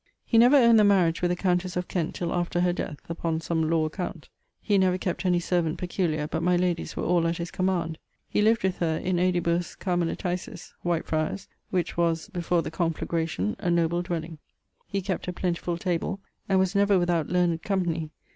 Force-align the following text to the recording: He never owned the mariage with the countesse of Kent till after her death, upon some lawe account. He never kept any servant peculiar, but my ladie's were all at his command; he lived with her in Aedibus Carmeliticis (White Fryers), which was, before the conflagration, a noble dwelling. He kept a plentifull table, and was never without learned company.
He 0.25 0.39
never 0.39 0.55
owned 0.55 0.79
the 0.79 0.83
mariage 0.83 1.21
with 1.21 1.29
the 1.29 1.35
countesse 1.35 1.77
of 1.77 1.87
Kent 1.87 2.15
till 2.15 2.33
after 2.33 2.61
her 2.61 2.73
death, 2.73 2.97
upon 3.07 3.39
some 3.39 3.69
lawe 3.69 3.85
account. 3.85 4.29
He 4.59 4.79
never 4.79 4.97
kept 4.97 5.27
any 5.27 5.39
servant 5.39 5.77
peculiar, 5.77 6.27
but 6.27 6.41
my 6.41 6.55
ladie's 6.55 6.95
were 6.97 7.03
all 7.03 7.27
at 7.27 7.37
his 7.37 7.51
command; 7.51 7.99
he 8.27 8.41
lived 8.41 8.63
with 8.63 8.77
her 8.77 8.97
in 8.97 9.19
Aedibus 9.19 9.75
Carmeliticis 9.77 10.73
(White 10.81 11.05
Fryers), 11.05 11.47
which 11.69 11.97
was, 11.97 12.29
before 12.29 12.63
the 12.63 12.71
conflagration, 12.71 13.55
a 13.59 13.69
noble 13.69 14.01
dwelling. 14.01 14.39
He 14.87 15.03
kept 15.03 15.27
a 15.27 15.33
plentifull 15.33 15.77
table, 15.77 16.19
and 16.49 16.57
was 16.57 16.73
never 16.73 16.97
without 16.97 17.29
learned 17.29 17.61
company. 17.61 18.09